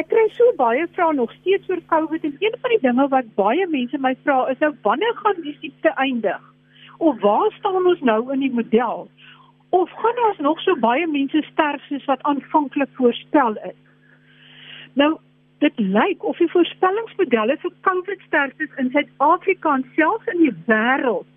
[0.00, 3.32] ek kry so baie vrae nog steeds oor COVID en een van die dinge wat
[3.36, 6.40] baie mense my vra is nou wanneer gaan die siekte eindig?
[6.98, 9.08] Of waar staan ons nou in die model?
[9.76, 13.76] Of gaan ons nog so baie mense sterf soos wat aanvanklik voorspel is?
[15.00, 15.10] Nou,
[15.60, 21.28] dit lyk of die voorspellingsmodelle vir COVID sterftes in Suid-Afrika en selfs in die wêreld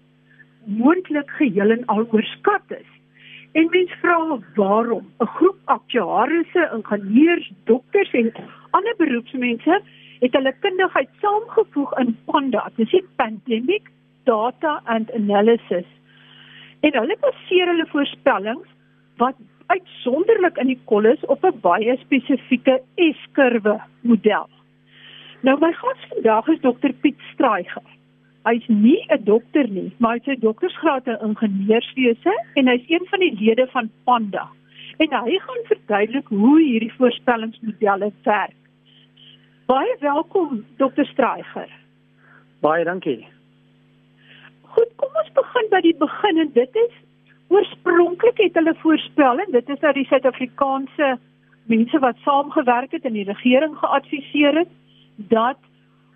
[0.79, 2.92] moontlik geheel en al oorskat is.
[3.53, 8.33] En mens vra waarom 'n groep aktuariëse, ingenieurs, dokters en
[8.69, 9.81] ander beroepsmense
[10.19, 13.91] het hulle kundigheid saamgevoeg in PANDA, dit is Pandemic
[14.23, 15.85] Data and Analysis.
[16.79, 18.67] En hulle baseer hulle voorspellings
[19.17, 19.35] wat
[19.67, 24.49] uitsonderlik in die kolles op 'n baie spesifieke S-kurwe model.
[25.41, 27.83] Nou my gas vandag is dokter Piet Straiger.
[28.43, 33.05] Hy's nie 'n dokter nie, maar hy het sy doktorsgraad in ingenieurswese en hy's een
[33.09, 34.49] van die lede van Panda.
[34.97, 38.59] En hy gaan verduidelik hoe hierdie voorspellingsmodelle werk.
[39.65, 41.69] Baie welkom dokter Straiger.
[42.59, 43.27] Baie dankie.
[44.61, 46.93] Goed, kom ons begin by die begin en dit is
[47.47, 51.17] oorspronklik het hulle voorspel en dit is uit die Suid-Afrikaanse
[51.71, 54.71] mense wat saamgewerk het en die regering geadviseer het
[55.31, 55.59] dat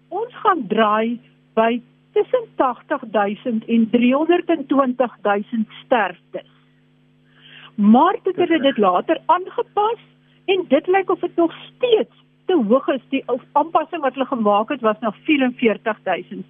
[0.10, 1.20] ons gaan draai
[1.56, 1.80] by
[2.18, 6.50] tussen 80000 en 320000 sterftes.
[7.76, 10.00] Maar dit het dit later aangepas
[10.46, 13.02] en dit lyk of dit nog steeds te hoog is.
[13.10, 16.46] Die aanpassing wat hulle gemaak het was na 44000.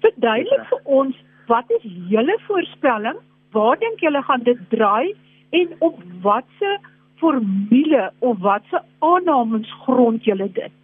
[0.00, 3.18] Verduidelik vir ons wat is julle voorspelling?
[3.56, 5.14] Waar dink julle gaan dit draai
[5.50, 6.78] en op watse
[7.16, 10.74] formule of watse aannames grond julle dit?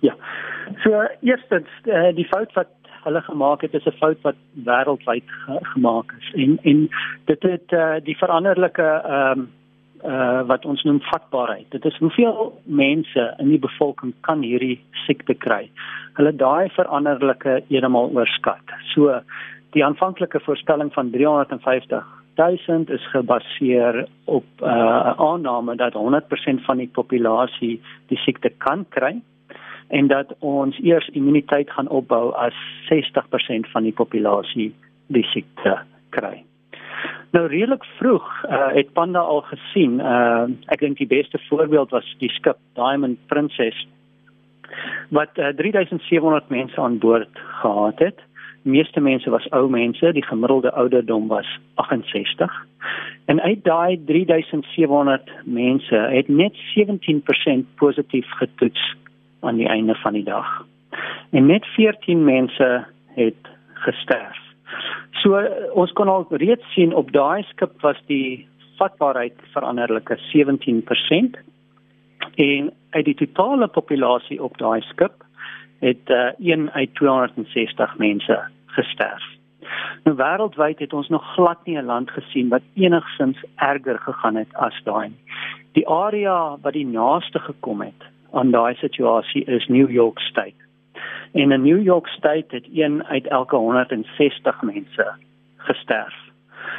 [0.00, 0.14] Ja.
[0.82, 5.58] So eerstens uh, die fout wat hulle gemaak het is 'n fout wat wêreldwyd ge
[5.72, 6.88] gemaak is en en
[7.24, 9.48] dit het uh, die veranderlike ehm um,
[10.04, 11.70] uh wat ons noem vatbaarheid.
[11.70, 15.70] Dit is hoeveel mense in die bevolking kan hierdie siekte kry.
[16.16, 18.72] Hulle daai veranderlike eenmal oorskat.
[18.94, 19.20] So
[19.76, 26.76] die aanvanklike voorspelling van 350 1000 is gebaseer op 'n uh, aanname dat 100% van
[26.76, 29.20] die populasie die siekte kan kry
[29.90, 32.54] en dat ons eers immuniteit gaan opbou as
[32.90, 34.70] 60% van die populasie
[35.06, 35.78] die siekte
[36.14, 36.42] kry.
[37.30, 42.06] Nou redelik vroeg uh, het Panda al gesien, uh, ek dink die beste voorbeeld was
[42.22, 43.86] die skip Diamond Princess
[45.10, 48.18] wat uh, 3700 mense aan boord gehad het.
[48.62, 52.52] Die meeste mense was ou mense, die gemiddelde ouderdom was 68.
[53.30, 58.94] En uit daai 3700 mense het net 17% positief getoets
[59.40, 60.66] aan die einde van die dag.
[61.30, 64.38] En net 14 mense het gesterf.
[65.22, 65.40] So
[65.74, 71.40] ons kon al reeds sien op daai skip was die vatbaarheid veranderlike 17%
[72.34, 75.24] en uit die totale populasie op daai skip
[75.80, 78.38] het uh, 1 uit 260 mense
[78.76, 79.24] gesterf.
[80.04, 84.52] Nou wêreldwyd het ons nog glad nie 'n land gesien wat enigsins erger gegaan het
[84.54, 85.12] as daai.
[85.72, 90.58] Die area wat die naaste gekom het aan daai situasie is New York State.
[91.32, 95.12] En in New York State het een uit elke 160 mense
[95.56, 96.14] gesterf.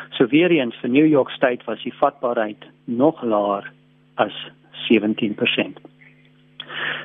[0.10, 3.72] So weer eens vir New York State was die vatbaarheid nog laer
[4.16, 4.52] as
[4.90, 5.82] 17%.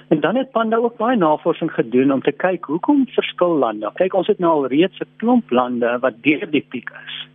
[0.09, 3.91] En dan het Panda ook baie navorsing gedoen om te kyk hoekom verskil lande.
[3.95, 7.27] Kyk, ons het nou al reeds 'n klomp lande wat deur die piek is.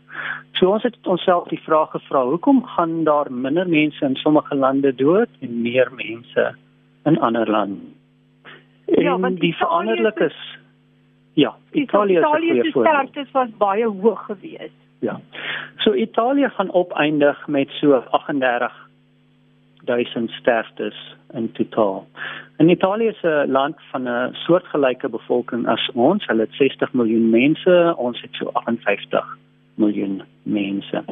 [0.51, 4.95] So ons het onsself die vraag gevra, hoekom gaan daar minder mense in sommige lande
[4.95, 6.55] dood en meer mense
[7.03, 7.79] in ander lande.
[8.85, 10.35] Ja, want die veranderlikes
[11.33, 12.19] Ja, Italië
[12.61, 14.75] se sterftes was baie hoog geweest.
[14.99, 15.19] Ja.
[15.77, 18.89] So Italië gaan opeindig met so 38
[19.83, 22.07] duisend sterftes in totaal.
[22.57, 26.25] En Italië is 'n land van 'n soortgelyke bevolking as ons.
[26.25, 29.37] Hulle het 60 miljoen mense, ons het so 58
[29.75, 31.03] miljoen mense.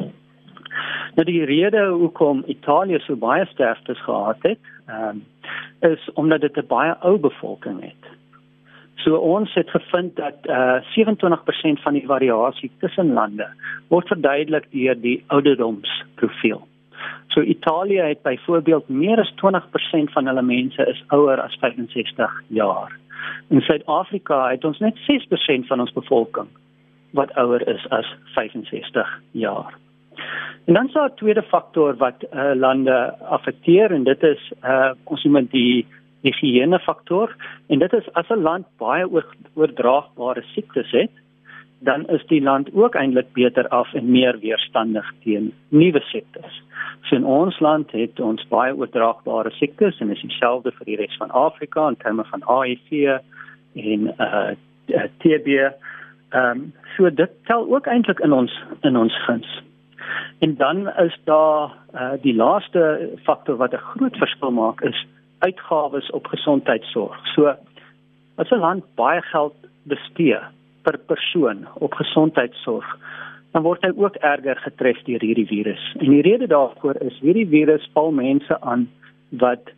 [1.14, 5.26] Nou die rede hoekom Italië so baie sterftes gehad het, ehm um,
[5.80, 8.04] is omdat dit 'n baie ou bevolking het.
[8.94, 13.48] So ons het gevind dat uh eh, 27% van die variasie tussen lande
[13.88, 16.66] word verduidelik deur die ouderdomsprofiel.
[17.28, 22.98] So Italië het byvoorbeeld meer as 20% van hulle mense is ouer as 65 jaar.
[23.48, 26.48] In Suid-Afrika het ons net 6% van ons bevolking
[27.10, 29.78] wat ouer is as 65 jaar.
[30.64, 34.90] En dan is daar 'n tweede faktor wat uh, lande affekteer en dit is uh,
[35.04, 35.86] ons noem dit die
[36.22, 37.36] higiëne faktor
[37.66, 41.10] en dit is as 'n land baie oor, oordraagbare siektes het
[41.80, 46.62] dan is die land ook eintlik beter af en meer weerstandig teen nuwe siektes.
[47.02, 51.16] So in ons land het ons baie oordraagbare siektes en is dieselfde vir die res
[51.16, 53.16] van Afrika in terme van HIV
[53.74, 54.50] en uh
[55.22, 55.48] TB.
[55.48, 58.52] Ehm um, so dit tel ook eintlik in ons
[58.82, 59.62] in ons guns.
[60.38, 65.06] En dan is daar uh die laaste faktor wat 'n groot verskil maak is
[65.38, 67.26] uitgawes op gesondheidsorg.
[67.34, 67.54] So
[68.36, 70.38] as 'n land baie geld bestee
[70.82, 72.98] per persoon op gesondheidsorg,
[73.52, 75.94] dan word hy ook erger getref deur hierdie virus.
[75.98, 78.88] En die rede daarvoor is hierdie virus val mense aan
[79.28, 79.70] wat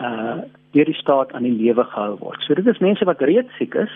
[0.00, 0.38] uh
[0.70, 2.42] deur die staat aan die lewe gehou word.
[2.42, 3.94] So dit is mense wat reeds siek is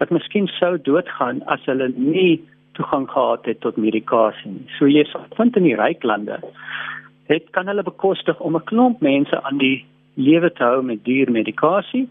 [0.00, 2.40] wat miskien sou doodgaan as hulle nie
[2.80, 4.56] toegang gehad het tot medikasie.
[4.78, 6.40] So jy sal vind in die ryk lande
[7.30, 9.84] het kan hulle bekostig om 'n klomp mense aan die
[10.14, 12.08] lewe te hou met duur medikasie.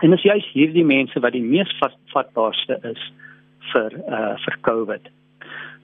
[0.00, 1.70] En dit is juist hierdie mense wat die mees
[2.12, 3.02] vatbaarste is
[3.72, 5.12] vir uh vir COVID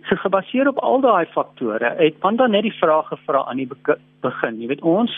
[0.09, 3.69] so gebaseer op al daai faktore het Panda net die vraag gevra aan die
[4.23, 5.13] begin jy weet ons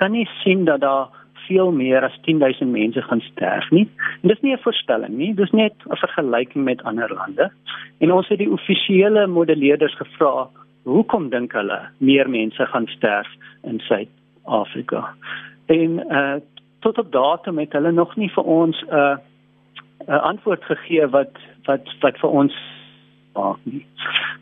[0.00, 1.08] kan nie sien dat daar
[1.46, 3.88] veel meer as 10000 mense gaan sterf nie.
[4.22, 7.50] En dis nie 'n voorspelling nie dis net 'n vergelyking met ander lande.
[7.98, 10.48] En ons het die offisiële modelleerders gevra
[10.82, 13.28] hoekom dink hulle meer mense gaan sterf
[13.62, 15.14] in Suid-Afrika?
[15.66, 16.36] En uh
[16.80, 19.16] tot op datum het hulle nog nie vir ons 'n uh,
[20.06, 21.34] 'n antwoord gegee wat
[21.64, 22.54] wat wat vir ons
[23.34, 23.86] maak nie.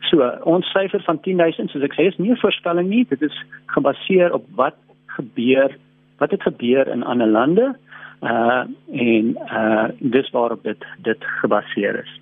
[0.09, 3.43] So ons syfer van 10000 soos ek sê is nie 'n voorspelling nie, dit is
[3.65, 4.75] gebaseer op wat
[5.05, 5.77] gebeur,
[6.17, 7.75] wat het gebeur in ander lande
[8.21, 12.13] uh en uh dis waarop dit dit gebaseer is.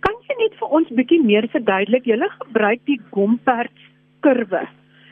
[0.00, 2.04] Kan jy net vir ons bietjie meer verduidelik?
[2.06, 3.88] Jy gebruik die Gompertz
[4.20, 4.66] kurwe.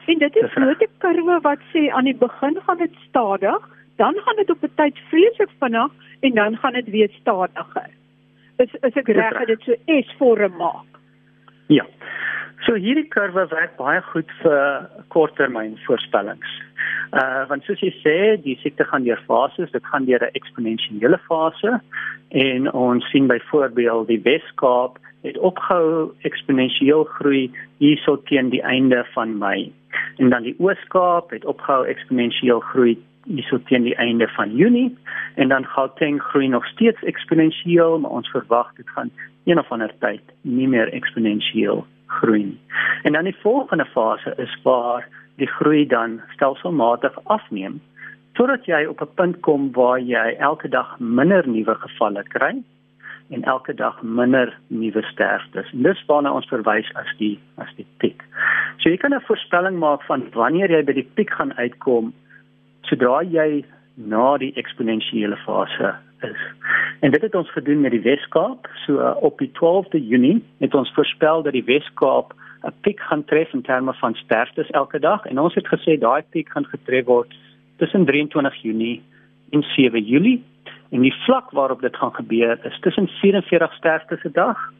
[0.06, 3.62] En dit is 'n groot kurwe wat sê aan die begin gaan dit stadig,
[3.96, 7.90] dan gaan dit op 'n tyd vreeslik vinnig en dan gaan dit weer stadiger
[8.58, 11.00] is is ek reg dat dit so S-vorm maak.
[11.70, 11.84] Ja.
[12.66, 16.54] So hierdie kurwe werk baie goed vir korttermyn voorspellings.
[17.12, 21.18] Uh want soos jy sê, die siekte gaan deur fases, dit gaan deur 'n eksponensiële
[21.28, 21.80] fase
[22.28, 29.38] en ons sien byvoorbeeld die Weskaap het opgehou eksponensieel groei hierso teen die einde van
[29.38, 29.72] Mei.
[30.16, 34.96] En dan die Oos-Kaap het opgehou eksponensieel groei hierso teen die einde van Junie
[35.34, 39.10] en dan Gauteng groei nog steeds eksponensieel, maar ons verwag dit gaan
[39.44, 42.60] een of ander tyd nie meer eksponensieel groei nie.
[43.02, 45.08] En dan die volgende fase is waar
[45.38, 47.80] die groei dan stelselmatig afneem
[48.38, 52.62] totdat jy op 'n punt kom waar jy elke dag minder nuwe gevalle kry
[53.30, 55.72] en elke dag minder nuwe sterftes.
[55.72, 58.22] En dis waarna ons verwys as die as die piek.
[58.78, 62.12] So jy kan 'n voorspelling maak van wanneer jy by die piek gaan uitkom
[62.82, 63.64] sodra jy
[63.94, 66.42] na die eksponensiële fase is.
[67.00, 68.68] En dit het ons gedoen met die Weskaap.
[68.86, 72.34] So uh, op die 12de Junie het ons voorspel dat die Weskaap
[72.68, 76.22] 'n piek gaan tref in terme van sterftes elke dag en ons het gesê daai
[76.30, 77.34] piek gaan getref word
[77.76, 79.02] tussen 23 Junie
[79.50, 80.44] en 7 Julie.
[80.90, 84.72] En die vlak waarop dit gaan gebeur is tussen 44 sterftes per dag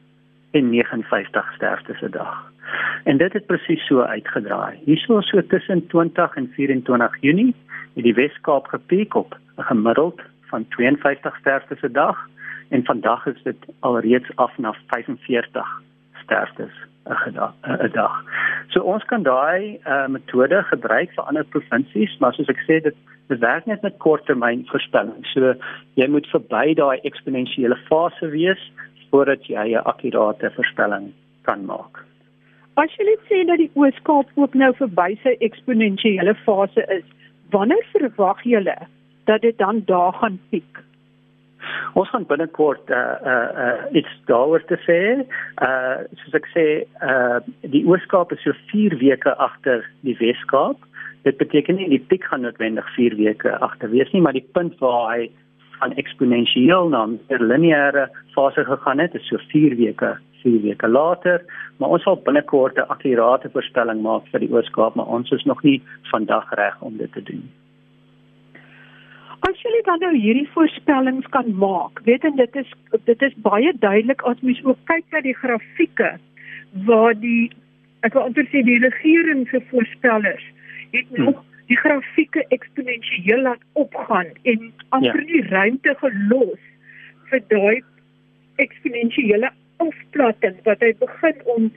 [0.50, 2.52] en 59 sterftes per dag.
[3.04, 4.78] En dit het presies so uitgedraai.
[4.84, 7.54] Hierso so tussen 20 en 24 Junie
[7.94, 10.20] het die Weskaap gepiek op 'n gemiddeld
[10.50, 12.28] van 52 sterftes per dag
[12.68, 15.82] en vandag is dit alreeds af na 45
[16.22, 16.72] sterftes
[17.08, 18.24] 'n dag.
[18.68, 22.96] So ons kan daai uh, metode gebruik vir ander provinsies, maar soos ek sê dit
[23.28, 25.24] dit werk net met korttermyn voorspelling.
[25.32, 25.54] So
[26.00, 28.62] jy moet verby daai eksponensiële fase wees
[29.10, 31.12] voordat jy 'n akkurate voorspelling
[31.42, 32.04] kan maak.
[32.76, 37.04] As jy net sê dat die Ooskaap ook nou verby sy eksponensiële fase is,
[37.50, 38.76] wanneer verwag julle
[39.24, 40.87] dat dit dan daar gaan piek?
[41.94, 45.00] Ons gaan binnekort uh uh uh iets daaroor te sê.
[45.62, 46.66] Uh soos ek sê,
[47.02, 50.84] uh die Ooskaap is so 4 weke agter die Weskaap.
[51.26, 54.78] Dit beteken nie die piek gaan noodwendig 4 weke agter wees nie, maar die punt
[54.82, 55.30] waar hy
[55.78, 57.20] van eksponensieel na 'n
[57.50, 61.44] lineêre fase gegaan het, is so 4 weke 4 weke later,
[61.76, 65.62] maar ons sal binnekort 'n akkurate voorspelling maak vir die Ooskaap, maar ons is nog
[65.62, 67.50] nie vandag reg om dit te doen.
[69.46, 72.70] As jy dan nou hierdie voorspellings kan maak, weet en dit is
[73.06, 76.16] dit is baie duidelik as mens ook kyk na die grafieke
[76.88, 77.50] waar die
[78.06, 80.44] ek wil amper sê die regering se voorspellers
[80.94, 81.24] het hmm.
[81.24, 85.28] nog die grafieke eksponensieel laat opgaan en amper ja.
[85.30, 86.62] nie ruimte gelos
[87.30, 87.82] vir daai
[88.64, 89.50] eksponensiële
[89.84, 91.68] afplatting wat hy begin om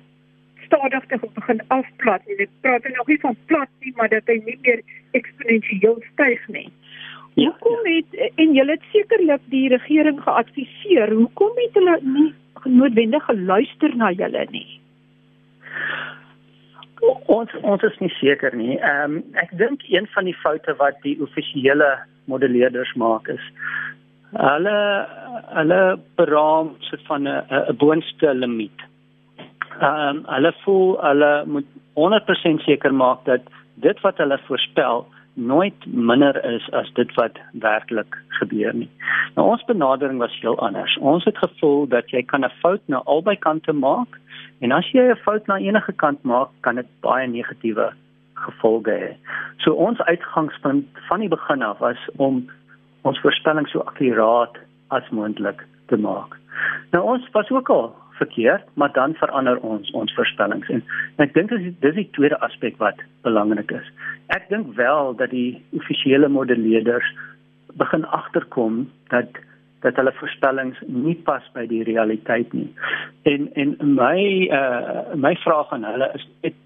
[0.65, 4.37] stadig te begin afplat en ek praat nou nie van plat nie maar dat hy
[4.45, 4.83] nie meer
[5.17, 6.69] eksponensieel styg nie.
[7.39, 12.33] Ja, hoekom het en julle het sekerlik die regering geadviseer, hoekom het hulle nie
[12.63, 14.67] noodwendig geluister na julle nie?
[17.25, 18.75] Ons ons is nie seker nie.
[18.77, 21.95] Ehm um, ek dink een van die foute wat die offisiële
[22.29, 23.45] modelleerders maak is
[24.31, 25.07] hulle
[25.51, 28.79] hulle beraam soort van 'n 'n boonste limiet.
[29.79, 33.41] Ehm um, hulle voel hulle moet 100% seker maak dat
[33.75, 38.89] dit wat hulle voorspel nooit minder is as dit wat werklik gebeur nie.
[39.35, 40.97] Nou ons benadering was heel anders.
[40.97, 44.19] Ons het gevoel dat jy kan 'n fout na albei kante maak
[44.59, 47.93] en as jy 'n fout na enige kant maak, kan dit baie negatiewe
[48.33, 49.13] gevolge hê.
[49.57, 52.49] So ons uitgangspunt van die begin af was om
[53.01, 54.57] ons voorspelling so akkuraat
[54.87, 56.37] as moontlik te maak.
[56.91, 60.83] Nou ons was ook al verkeerd, maar dan verander ons ons voorspellings en,
[61.17, 63.87] en ek dink dis dis die tweede aspek wat belangrik is.
[64.37, 67.07] Ek dink wel dat die offisiële modelleerders
[67.81, 69.41] begin agterkom dat
[69.81, 72.69] dat hulle voorspellings nie pas by die realiteit nie.
[73.29, 74.19] En en my
[74.53, 76.59] uh my vraag aan hulle is het,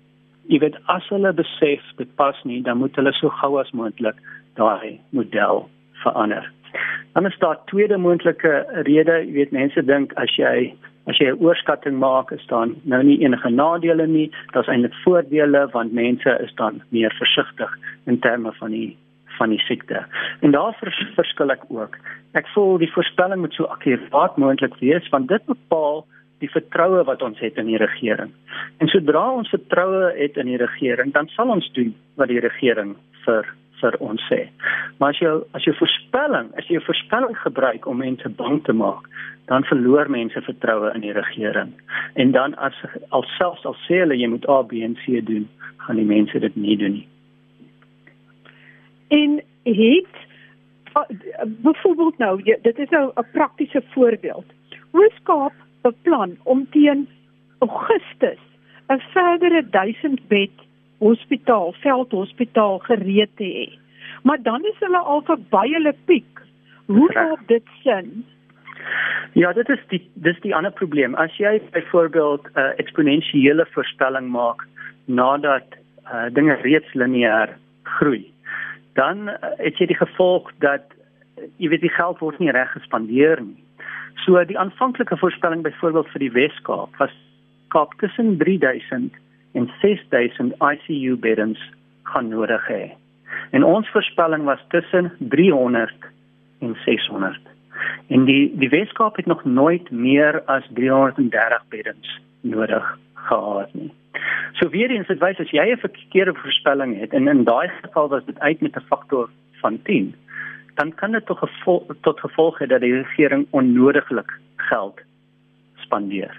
[0.52, 4.20] jy weet as hulle besef dit pas nie, dan moet hulle so gou as moontlik
[4.60, 5.66] daai model
[6.04, 6.52] verander.
[7.16, 10.74] Dan is daar tweede moontlike rede, jy weet mense dink as jy
[11.06, 14.32] as jy 'n oorskatting maak, is daar nou nie enige nadele nie.
[14.54, 18.98] Daar's eintlik voordele want mense is dan meer versigtig in terme van die
[19.38, 20.06] van die siekte.
[20.40, 21.98] En daar vers, verskil ek ook.
[22.34, 26.06] Ek voel die voorspelling moet so akkuraat moontlik wees want dit bepaal
[26.40, 28.32] die vertroue wat ons het in die regering.
[28.80, 32.96] En sodra ons vertroue het in die regering, dan sal ons doen wat die regering
[33.26, 33.48] vir
[33.86, 34.42] vir ons sê.
[35.00, 38.74] Maar as jy as jy voorspelling, as jy 'n voorspelling gebruik om mense bang te
[38.74, 39.10] maak,
[39.46, 41.74] dan verloor mense vertroue in die regering.
[42.14, 42.78] En dan as
[43.10, 46.56] alselfs al sê hulle jy moet A, B en C doen, gaan die mense dit
[46.56, 47.08] nie doen nie.
[49.08, 50.14] En het
[51.46, 54.46] byvoorbeeld nou, dit is nou 'n praktiese voorbeeld.
[54.92, 57.08] Weskaap beplan om teen
[57.60, 58.42] Augustus
[58.88, 60.56] 'n verdere 1000 bed
[61.06, 63.68] hospitaal, veldhospitaal gereed te hê.
[64.26, 66.42] Maar dan is hulle al verby hulle piek.
[66.86, 68.26] Hoe maak dit sin?
[69.34, 71.16] Ja, dit is die dis die ander probleem.
[71.16, 74.68] As jy byvoorbeeld 'n uh, eksponensiële voorspelling maak
[75.06, 78.32] nadat uh, dinge reeds lineêr groei,
[78.94, 82.72] dan uh, het jy die gevolg dat uh, jy weet die geld word nie reg
[82.72, 83.64] gespandeer nie.
[84.26, 87.14] So die aanvanklike voorspelling byvoorbeeld vir die Wes-Kaap was
[87.68, 89.14] Kaap tussen 3000
[89.56, 91.60] en 6000 ICU beddens
[92.04, 92.92] gaan nodig hê.
[93.52, 95.94] En ons voorspelling was tussen 300
[96.60, 97.40] en 600.
[98.08, 103.94] En die die Weskaap het nog nooit meer as 330 beddens nodig gehad nie.
[104.54, 108.08] So weer eens dit wys as jy 'n verkeerde voorspelling het en in daai geval
[108.08, 109.30] was dit uit met 'n faktor
[109.62, 110.16] van 10,
[110.76, 115.00] dan kan dit tot gevolg tot gevolg hê dat die regering onnodiglik geld
[115.86, 116.34] spandeer.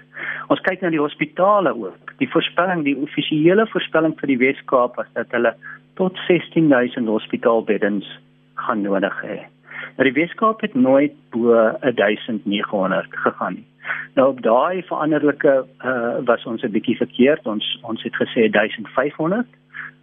[0.53, 2.13] Ons kyk na die hospitale ook.
[2.21, 5.55] Die voorspelling, die offisiële voorspelling vir die Wes-Kaap was dat hulle
[5.99, 8.07] tot 16000 hospitaalbeddens
[8.61, 9.39] gaan nodig hê.
[9.97, 13.65] Nou die Wes-Kaap het nooit bo 1900 gegaan nie.
[14.17, 15.53] Nou op daai veranderlike
[15.85, 17.45] uh, was ons 'n bietjie verkeerd.
[17.45, 19.47] Ons ons het gesê 1500,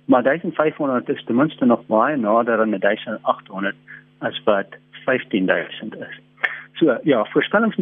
[0.05, 3.75] maar 1500 is ten minste nog baie nader aan 1800
[4.19, 4.67] as wat
[5.05, 6.21] 15000 is.
[6.75, 7.77] So ja, voorspellings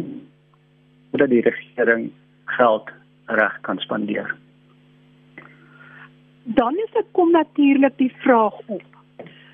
[1.13, 2.09] sodat die regering
[2.57, 2.89] geld
[3.25, 4.33] reg kan spandeer.
[6.43, 8.81] Dan is dit kom natuurlik die vraag op.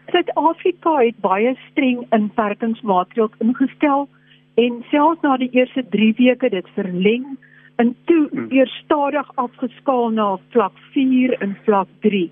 [0.09, 4.07] Suid-Afrika het baie streng inperkingsmaatreëls ingestel
[4.55, 7.27] en selfs na die eerste 3 weke dit verleng
[7.75, 8.47] en toe hmm.
[8.55, 12.25] eers stadig afgeskaal na vlak 4 en vlak 3.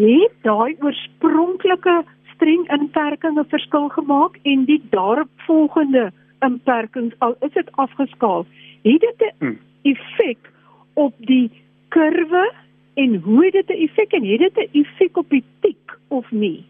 [0.00, 2.02] Het daai oorspronklike
[2.34, 6.10] streng inperkings 'n verskil gemaak en die daaropvolgende
[6.46, 8.46] inperkings al is dit afgeskaal,
[8.82, 9.58] het dit 'n hmm.
[9.82, 10.50] effek
[10.94, 11.50] op die
[11.88, 12.52] kurwe
[12.94, 16.64] en hoe dit 'n effek en het dit 'n effek op die piek of nie?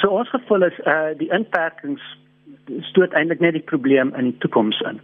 [0.00, 2.02] So ons gevoel is uh die inperkings
[2.80, 5.00] stoot eintlik net die probleem in die toekoms in.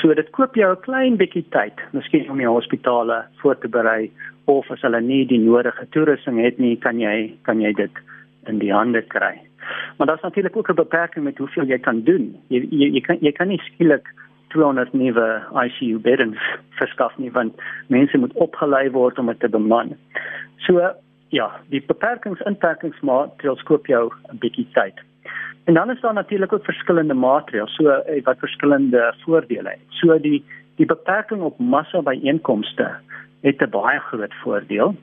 [0.00, 4.10] So dit koop jou 'n klein bietjie tyd, miskien om jou hospitale voor te berei
[4.44, 7.90] of as hulle nie die nodige toerusting het nie, kan jy kan jy dit
[8.46, 9.45] in die hande kry.
[9.96, 12.36] Maar daar's natuurlik ook 'n beperking met hoeveel jy kan doen.
[12.48, 14.14] Jy jy, jy kan jy kan nie skielik
[14.48, 16.38] 200 nuwe ICU beddens
[16.70, 17.54] verskaf nie want
[17.86, 19.96] mense moet opgelei word om dit te beman.
[20.56, 20.92] So
[21.28, 24.94] ja, die beperkings inperkingsmaatreëls koop jou 'n bietjie tyd.
[25.64, 29.86] En dan is daar natuurlik ook verskillende maatreëls so eh, wat verskillende voordele het.
[29.88, 30.44] So die
[30.76, 32.90] die beperking op massa byeenkomste
[33.40, 34.94] het 'n baie groot voordeel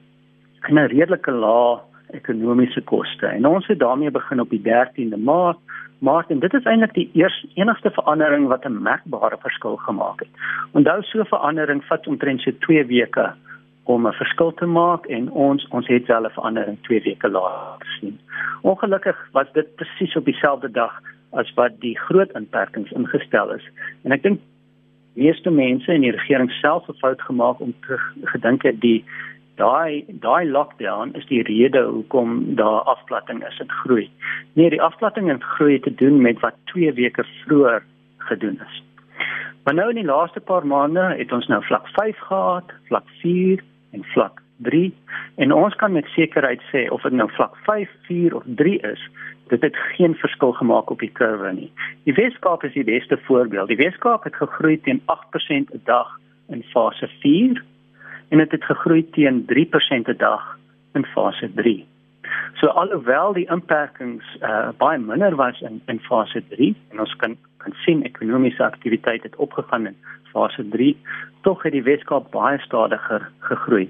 [0.61, 1.79] en 'n redelike lae
[2.13, 3.27] ekonomiese koste.
[3.27, 5.59] En ons het daarmee begin op die 13de Maart.
[5.99, 10.33] Maart en dit is eintlik die eerste enigste verandering wat 'n merkbare verskil gemaak het.
[10.71, 13.33] Onthou so 'n verandering vat omtrent so 2 weke
[13.83, 17.85] om 'n verskil te maak en ons ons het wel 'n verandering 2 weke later
[17.85, 18.19] gesien.
[18.61, 21.01] Ongelukkig was dit presies op dieselfde dag
[21.31, 23.69] as wat die groot inperkings ingestel is.
[24.03, 24.39] En ek dink
[25.13, 29.03] meeste mense en die regering self het fout gemaak om te gedink het die
[29.55, 34.09] daai daai lockdown is die rede hoekom daar afplatting is en groei.
[34.53, 37.83] Nee, die afplatting en groei te doen met wat 2 weke vroeër
[38.17, 38.83] gedoen is.
[39.63, 43.63] Maar nou in die laaste paar maande het ons nou vlak 5 gehad, vlak 4
[43.91, 44.93] en vlak 3
[45.35, 49.07] en ons kan met sekerheid sê of dit nou vlak 5, 4 of 3 is,
[49.49, 51.71] dit het geen verskil gemaak op die kurwe nie.
[52.03, 53.67] Die Weskaap is die beste voorbeeld.
[53.67, 56.19] Die Weskaap het gegroei teen 8% 'n dag
[56.49, 57.63] in fase 4
[58.33, 60.57] en dit het, het gegroei teen 3% 'n dag
[60.93, 61.85] in fase 3.
[62.53, 67.37] So alhoewel die inperkings uh, baie minder was in in fase 3 en ons kan
[67.57, 69.95] kan sien ekonomiese aktiwiteit het opgegaan in
[70.31, 70.97] fase 3,
[71.41, 73.89] tog het die Weskaap baie stadiger gegroei.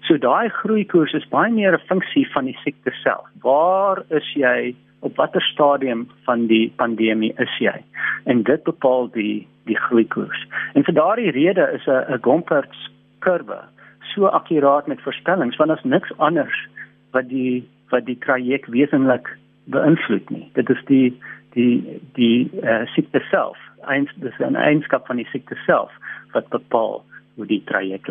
[0.00, 3.26] So daai groeikoers is baie meer 'n funksie van die siekte self.
[3.40, 4.74] Waar is jy?
[5.00, 7.84] Op watter stadium van die pandemie is jy?
[8.24, 10.46] En dit bepaal die die groeikoers.
[10.74, 13.71] En vir daardie rede is 'n Gompertz kurwe
[14.14, 16.68] so akkuraat met voorspellings want daar's niks anders
[17.10, 19.28] wat die wat die traject wesentlik
[19.64, 20.50] beïnvloed nie.
[20.52, 21.20] Dit is die
[21.52, 25.92] die die uh, siekte self, eins dis 'n eienskap van die siekte self
[26.32, 27.04] wat bepaal
[27.34, 28.08] hoe die traject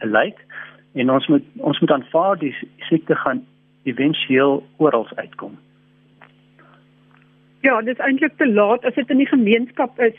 [0.00, 0.38] lyk.
[0.94, 3.44] En ons moet ons moet aanvaar die siekte gaan
[3.84, 5.58] éventueel oral uitkom.
[7.60, 10.14] Ja, dit is eintlik te laat as dit in die gemeenskap is.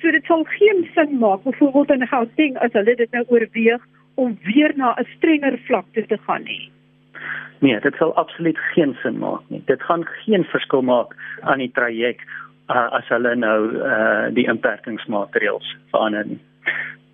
[0.00, 3.82] So dit sal geen sin maak byvoorbeeld in Gauteng as hulle dit nou oorweeg
[4.18, 6.70] om weer na 'n strenger vlakte te gaan nie.
[7.58, 9.62] Nee, dit sal absoluut geen sin maak nie.
[9.64, 12.26] Dit gaan geen verskil maak aan die traject
[12.70, 16.40] uh, as hulle nou uh, die inperkingsmaatreëls verander nie.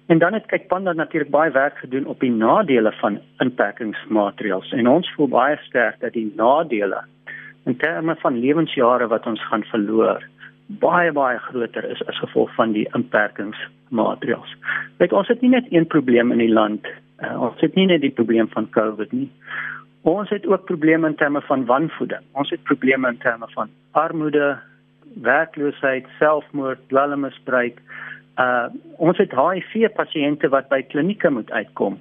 [0.07, 4.89] En dan het kyk Panda natuurlik baie werk gedoen op die nadele van inperkingsmaatreëls en
[4.89, 7.05] ons voel baie sterk dat die nadele
[7.65, 10.27] in terme van lewensjare wat ons gaan verloor
[10.81, 14.57] baie baie groter is as gevolg van die inperkingsmaatreëls.
[14.99, 16.87] Kyk, ons het nie net een probleem in die land.
[17.23, 19.31] Uh, ons het nie net die probleem van COVID nie.
[20.05, 22.25] Ons het ook probleme in terme van wanvoeding.
[22.33, 24.59] Ons het probleme in terme van armoede,
[25.23, 27.81] werkloosheid, selfmoord, dwelmmisbruik.
[28.39, 28.67] Uh
[28.99, 31.99] ons het HIV pasiënte wat by klinieke moet uitkom.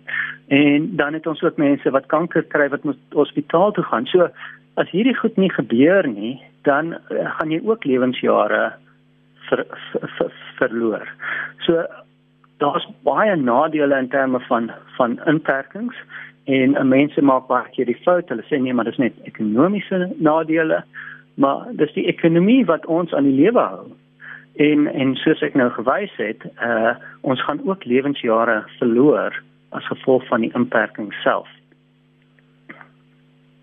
[0.48, 4.06] En dan het ons ook mense wat kanker kry wat moet hospitaal toe gaan.
[4.06, 4.28] So
[4.76, 8.74] as hierdie goed nie gebeur nie, dan uh, gaan jy ook lewensjare
[9.50, 11.08] ver, ver, ver, verloor.
[11.66, 11.86] So
[12.58, 15.96] daar's baie nadele in terme van van inperkings
[16.44, 18.30] en mense maak baie keer die fout.
[18.30, 20.84] Hulle sê nee maar dis net ekonomiese nadele.
[21.36, 23.88] Maar dis die ekonomie wat ons aan die lewe hou.
[24.62, 29.36] En en soos ek nou gewys het uh ons gaan ook lewensjare verloor
[29.74, 31.50] as gevolg van die inperking self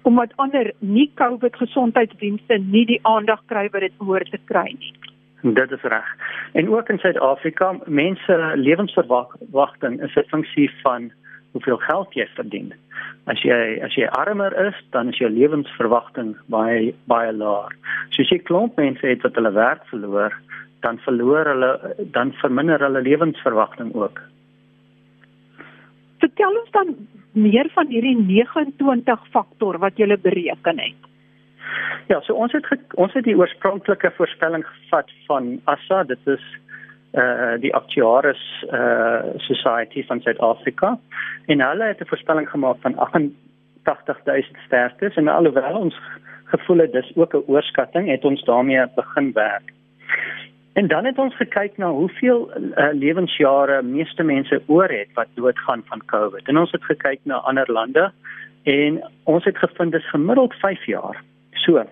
[0.02, 4.94] omdat ander nie COVID gesondheidsdienste nie die aandag kry wat dit behoort te kry nie
[5.42, 6.04] Dit is reg.
[6.52, 11.12] En ook in Suid-Afrika, mense lewensverwagting is 'n funksie van
[11.52, 12.74] hoeveel geld jy verdien.
[13.24, 17.72] As jy as jy armer is, dan is jou lewensverwagting baie baie laag.
[18.10, 20.34] So as jy klomp mense het wat hulle werk verloor,
[20.80, 24.20] dan verloor hulle dan verminder hulle lewensverwagting ook.
[26.18, 26.96] Vertel ons dan
[27.32, 31.08] meer van hierdie 29 faktor wat jy bereken het.
[32.08, 32.66] Ja, so ons het
[32.98, 36.44] ons het die oorspronklike voorspelling gevat van ASA, dit is
[37.14, 40.98] uh die Actuaris uh Society van Suid-Afrika
[41.46, 45.96] en hulle het 'n voorspelling gemaak van 88000 sterftes en alhoewel ons
[46.44, 49.72] gevoel het dis ook 'n oorskatting, het ons daarmee begin werk.
[50.72, 55.82] En dan het ons gekyk na hoeveel uh, lewensjare meeste mense oor het wat doodgaan
[55.86, 56.48] van COVID.
[56.48, 58.12] En ons het gekyk na ander lande
[58.62, 61.22] en ons het gevind dis gemiddeld 5 jaar.
[61.50, 61.84] So,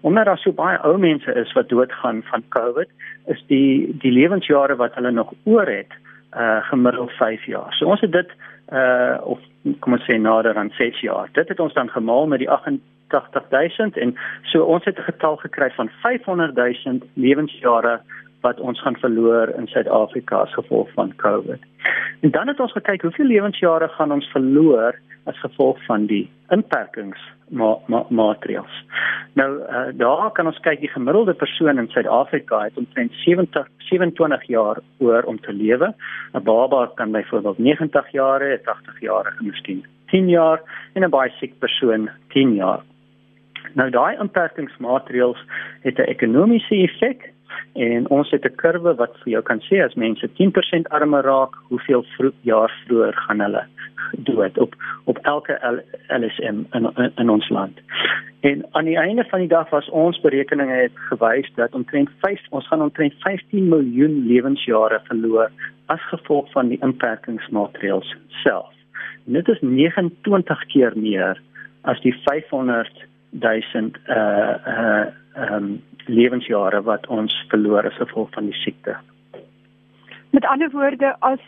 [0.00, 2.88] omdat daar so baie ou mense is wat doodgaan van COVID,
[3.26, 5.94] is die die lewensjare wat hulle nog oor het,
[6.36, 7.72] uh gemiddeld 5 jaar.
[7.78, 8.34] So ons het dit
[8.72, 9.38] uh of
[9.80, 11.28] kom ons sê nader aan 6 jaar.
[11.32, 12.50] Dit het ons dan gemaal met die
[13.14, 18.00] 88000 en so ons het 'n getal gekry van 500000 lewensjare
[18.40, 21.60] wat ons gaan verloor in Suid-Afrika as gevolg van COVID.
[22.20, 27.20] En dan het ons gekyk hoeveel lewensjare gaan ons verloor as gevolg van die inperkings
[27.48, 27.76] ma.
[29.34, 34.46] Nou uh, daar kan ons kyk die gemiddelde persoon in Suid-Afrika het omtrent 70 27
[34.48, 35.94] jaar oor om te lewe.
[36.34, 40.60] 'n Baba kan byvoorbeeld 90 jaar hê, 80 jaar en miskien 10 jaar
[40.94, 42.82] en 'n baie siek persoon 10 jaar.
[43.72, 45.40] Nou daai inperkingsmaatreëls
[45.82, 47.32] het 'n ekonomiese effek
[47.72, 51.54] en ons het 'n kurwe wat vir jou kan sê as mense 10% armer raak,
[51.68, 53.64] hoeveel vroeg, jaar vroeër gaan hulle
[54.18, 54.74] dood op
[55.04, 55.58] op elke
[56.08, 57.80] LSM in, in in ons land.
[58.40, 62.40] En aan die einde van die dag was ons berekeninge het gewys dat omtrent 5
[62.50, 65.50] ons gaan omtrent 15 miljoen lewensjare verloor
[65.86, 68.72] as gevolg van die inperkingsmaatreëls self.
[69.26, 71.40] En dit is 29 keer meer
[71.82, 73.04] as die 500
[73.40, 75.06] 000 uh uh
[75.50, 78.96] um lewensjare wat ons verloor as gevolg van die siekte.
[80.30, 81.40] Met ander woorde as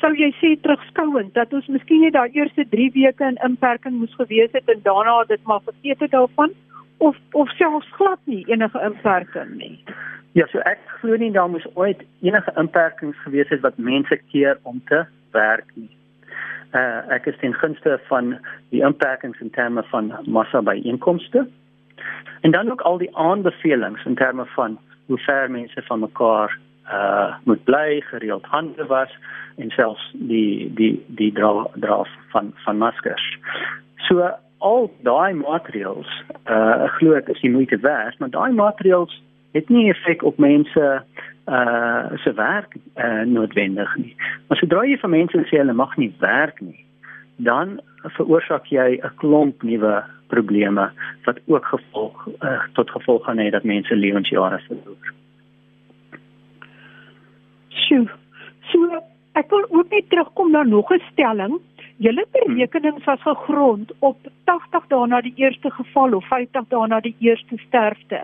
[0.00, 4.14] sou jy sê terugskouend dat ons miskien net daai eerste 3 weke in inperking moes
[4.18, 6.54] gewees het en daarna dit maar vergeet het daarvan
[6.98, 9.76] of of selfs glad nie enige inperking nie.
[10.32, 14.58] Ja, so ek glo nie daar moes ooit enige inperkings gewees het wat mense keer
[14.62, 15.90] om te werk nie.
[16.72, 18.38] Uh ek is ten gunste van
[18.70, 21.46] die inperkings in terme van massa by inkomste.
[22.40, 26.58] En dan ook al die aanbevelings in terme van hoe ver mense van mekaar
[26.92, 29.10] uh moet bly gereeld hande was
[29.56, 33.38] en selfs die die die dra dra van van maskers.
[33.96, 39.68] So al daai maatreëls uh glo ek is die moeite werd, maar daai maatreëls het
[39.68, 41.02] nie effek op mense
[41.50, 44.14] uh se werk uh noodwendig nie.
[44.48, 46.84] Maar sodra jy vir mense sê hulle mag nie werk nie,
[47.36, 47.80] dan
[48.16, 50.90] veroorsaak jy 'n klomp nuwe probleme
[51.24, 55.14] wat ook gevolg uh, tot gevolg gaan hê dat mense lewensjare verloor.
[57.68, 58.06] Sjoe.
[58.70, 59.02] So
[59.38, 61.58] ek wil ook net terugkom na nog 'n stelling.
[61.96, 67.00] Julle berekenings was gegrond op 80 dae na die eerste geval of 50 dae na
[67.00, 68.20] die eerste sterfte.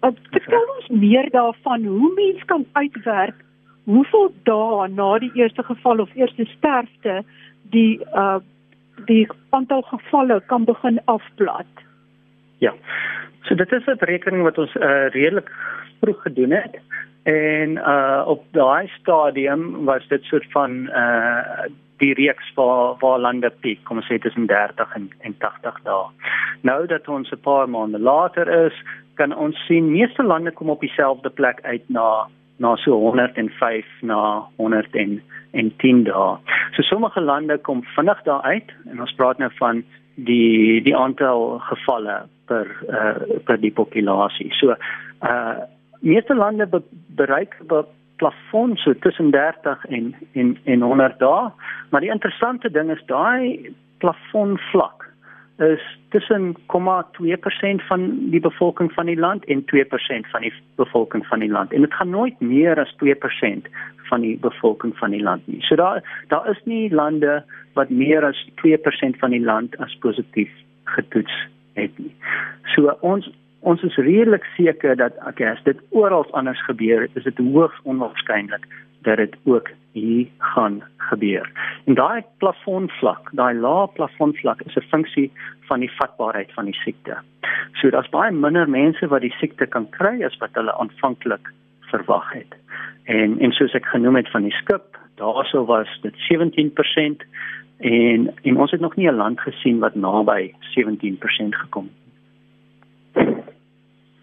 [0.00, 3.44] Wat vertel ons meer daarvan hoe mens kan uitwerk
[3.84, 7.22] hoeveel dae na die eerste geval of eerste sterfte
[7.70, 8.38] die uh
[9.06, 11.68] die aantal gevalle kan begin afplat?
[12.64, 12.72] Ja.
[13.42, 15.50] So dit is 'n berekening wat ons uh, redelik
[16.00, 16.80] vroeg gedoen het.
[17.22, 23.50] En uh op daai stadium was dit soort van uh die reeks waar waar lande
[23.60, 26.06] piek, kom ons sê tussen 30 en, en 80 dae.
[26.60, 28.76] Nou dat ons 'n paar maande later is,
[29.16, 32.26] kan ons sien meeste lande kom op dieselfde plek uit na
[32.58, 34.18] na so 105 na
[34.56, 35.20] 110
[36.04, 36.38] dae.
[36.72, 39.82] So sommige lande kom vinnig daar uit en ons praat nou van
[40.14, 44.52] die die aantal gevalle per uh, per die populasie.
[44.60, 44.76] So
[45.22, 45.56] uh
[46.00, 46.82] meeste lande be
[47.16, 47.84] bereik 'n
[48.16, 51.50] plafon so tussen 30 en en en 100 dae,
[51.90, 55.06] maar die interessante ding is daai plafon vlak
[55.56, 61.38] is tussen 0,2% van die bevolking van die land en 2% van die bevolking van
[61.38, 63.68] die land en dit gaan nooit meer as 2%
[64.08, 65.62] van die bevolking van die land nie.
[65.62, 70.50] So daar daar is nie lande wat meer as 2% van die land as positief
[70.84, 72.14] getoets het nie.
[72.74, 77.38] So ons ons is redelik seker dat okay, as dit oral anders gebeur, is dit
[77.38, 78.68] hoogs onwaarskynlik
[79.06, 81.50] dat dit ook hier gaan gebeur.
[81.84, 85.30] En daai plafonvlak, daai lae plafonvlak is 'n funksie
[85.68, 87.16] van die vatbaarheid van die siekte.
[87.72, 92.32] So daar's baie minder mense wat die siekte kan kry as wat hulle aanvanklik verwag
[92.32, 92.52] het.
[93.04, 97.22] En en soos ek genoem het van die skip, daarso was dit 17%
[97.78, 102.05] en en ons het nog nie 'n land gesien wat naby 17% gekom het.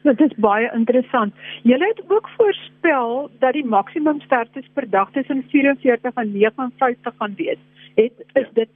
[0.03, 1.33] Dit is baie interessant.
[1.63, 7.33] Julle het ook voorspel dat die maksimum sterftes per dag tussen 44 en 59 gaan
[7.37, 7.61] wees.
[7.95, 8.69] Het is dit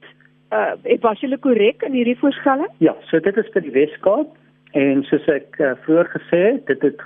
[0.52, 2.70] uh het was julle korrek in hierdie voorspelling?
[2.78, 4.36] Ja, so dit is vir die Weskaap
[4.72, 7.02] en soos ek uh, vroeër gesê het, dit het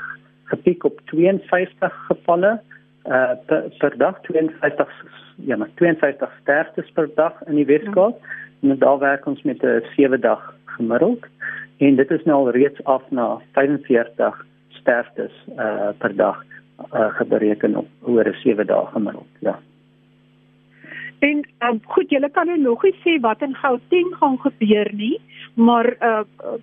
[0.53, 2.53] gepiek op 52 gevalle
[3.11, 4.95] uh per, per dag 52
[5.37, 8.23] ja, maar 52 sterftes per dag in die Weskaap.
[8.23, 8.41] Ja.
[8.62, 11.27] En daar werk ons met 'n 7 dag gemiddeld
[11.77, 16.44] en dit is nou al reeds af na 45 sterftes uh per dag
[16.94, 19.59] uh gebereken op oor 'n 7 dae gemiddeld ja
[21.18, 25.20] En um, goed, julle kan nou nog nie sê wat in Gauteng gaan gebeur nie,
[25.55, 26.22] maar uh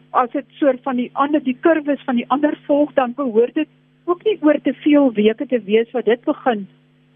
[0.10, 3.68] as dit soort van die ander die kurwes van die ander volg dan behoort dit
[4.06, 6.68] ook nie oor te veel weke te wees wat dit begin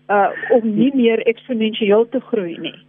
[0.09, 2.79] uh om nie meer eksponensieel te groei nie.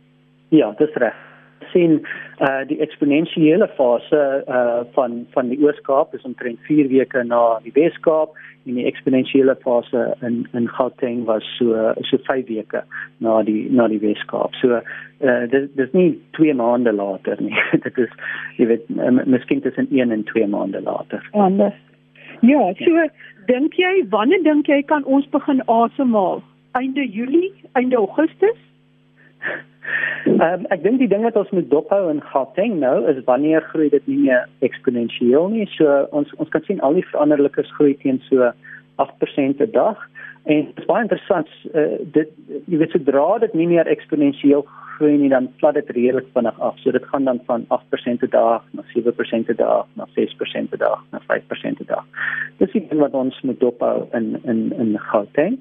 [0.49, 1.34] Ja, dis reg
[1.73, 2.01] sien
[2.45, 7.73] uh die eksponensiële fase uh van van die Oos-Kaap is omtrent 4 weke na die
[7.75, 8.35] Wes-Kaap
[8.67, 12.85] en die eksponensiële fase in in Gauteng was so so 5 weke
[13.19, 14.55] na die na die Wes-Kaap.
[14.61, 17.57] So uh dis dis nie 2 maande later nie.
[17.87, 18.11] dit is
[18.57, 18.89] jy weet
[19.27, 21.23] miskien tussen 1 en 2 maande later.
[21.33, 21.79] Anders.
[22.41, 23.09] Ja, so
[23.47, 26.43] dink jy wanneer dink jy kan ons begin asemhaal?
[26.75, 28.59] Einde Julie, einde Augustus?
[30.25, 33.65] Ehm um, ek dink die ding wat ons moet dophou in Gauteng nou is wanneer
[33.73, 35.67] groei dit nie meer eksponensieel nie.
[35.77, 38.51] So ons ons kan sien al die veranderlikes groei teen so
[39.03, 40.01] 8% per dag.
[40.45, 42.33] En dit is baie interessant uh, dit
[42.71, 44.65] jy weet sodra dit nie meer eksponensieel
[44.97, 46.79] groei nie dan plat dit redelik vinnig af.
[46.83, 50.79] So dit gaan dan van 8% per dag na 7% per dag na 6% per
[50.79, 52.05] dag na 5% per dag.
[52.59, 55.59] Dis iets wat ons moet dophou in in in Gauteng.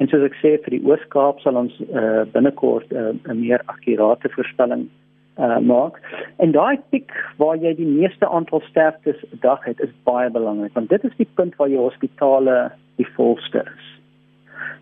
[0.00, 4.32] En soos ek sê vir die Oos-Kaap sal ons uh, binnekort uh, 'n meer akkurate
[4.32, 4.88] voorspelling
[5.36, 6.00] uh, maak.
[6.38, 10.72] En daai piek waar jy die meeste aantal sterftes per dag het is baie belangrik
[10.74, 13.99] want dit is die punt waar jou hospitale die volste is.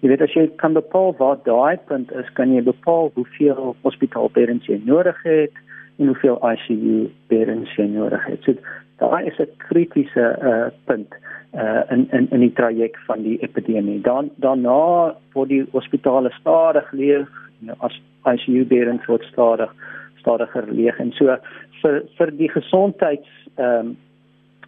[0.01, 4.67] Jy weet as jy kan bepaal waar daai punt is, kan jy bepaal hoeveel hospitaalbeddens
[4.67, 5.53] jy nodig het
[5.99, 8.45] en hoeveel ICU beddens jy nodig het.
[8.45, 8.55] So
[9.03, 11.15] daai is 'n kritiese uh, punt
[11.55, 14.01] uh, in in in die traject van die epidemie.
[14.01, 17.29] Dan daarna word die hospitale stadig leeg,
[17.61, 19.73] know, as ICU beddens word stadig
[20.19, 21.37] stadiger leeg en so
[21.83, 23.97] vir vir die gesondheids ehm um,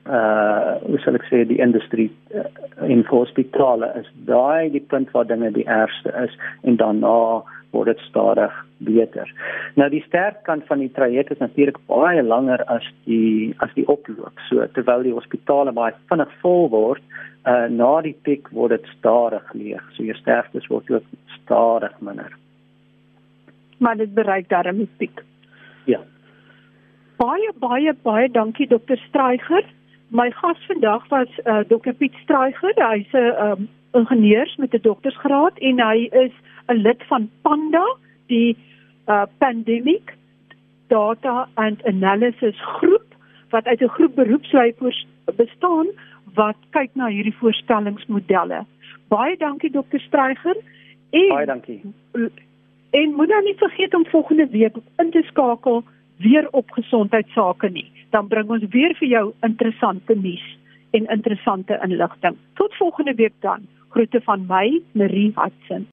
[0.09, 2.49] uh hoe sal ek sê die industrie uh,
[2.89, 8.01] in hospitale is daai die punt waar dinge die ergste is en daarna word dit
[8.09, 9.29] stadig beter.
[9.79, 13.87] Nou die sterk kant van die traject is natuurlik baie langer as die as die
[13.87, 14.41] oploop.
[14.49, 17.03] So terwyl die hospitale baie vinnig vol word,
[17.47, 19.83] uh na die piek word dit stadig leeg.
[19.97, 21.11] So jou sterftes word ook
[21.43, 22.33] stadig minder.
[23.79, 25.23] Maar dit bereik daarmee piek.
[25.87, 26.01] Ja.
[27.21, 29.69] Baie baie baie dankie dokter Struyger.
[30.11, 32.75] My gas vandag was uh, Dr Piet Struyger.
[32.75, 36.33] Hy's 'n um, ingenieurs met 'n doktorsgraad en hy is
[36.67, 37.97] 'n lid van PANDA,
[38.27, 38.57] die
[39.07, 40.17] uh, Pandemic
[40.89, 43.15] Data and Analysis groep
[43.51, 44.75] wat uit 'n groep beroepslui
[45.37, 45.87] bestaan
[46.35, 48.65] wat kyk na hierdie voorstellingsmodelle.
[49.09, 50.57] Baie dankie Dr Struyger.
[51.11, 51.83] En, baie dankie.
[52.91, 55.85] En moet dan nie vergeet om volgende week in te skakel
[56.21, 57.87] weer op gesondheidsake nie.
[58.11, 60.47] Dan bring ons weer vir jou interessante nuus
[60.97, 62.37] en interessante inligting.
[62.55, 63.67] Tot volgende week dan.
[63.91, 65.91] Groete van my, Marie Hudson.